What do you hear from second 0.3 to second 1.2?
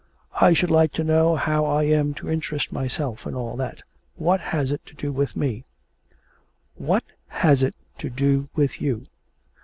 I should like to